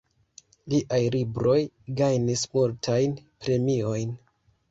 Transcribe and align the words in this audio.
Liaj 0.71 1.01
libroj 1.15 1.57
gajnis 2.01 2.45
multajn 2.55 3.13
premiojn. 3.45 4.17